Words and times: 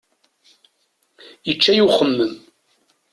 Yečča-yi 1.47 1.81
uxemmem. 1.87 2.33